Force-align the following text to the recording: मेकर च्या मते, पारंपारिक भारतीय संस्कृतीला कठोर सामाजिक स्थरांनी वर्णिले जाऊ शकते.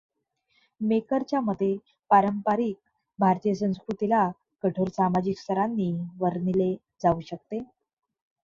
मेकर 0.81 1.23
च्या 1.23 1.41
मते, 1.41 1.67
पारंपारिक 2.11 2.77
भारतीय 3.19 3.53
संस्कृतीला 3.53 4.23
कठोर 4.63 4.89
सामाजिक 4.89 5.39
स्थरांनी 5.39 5.91
वर्णिले 6.19 6.73
जाऊ 7.01 7.21
शकते. 7.29 7.59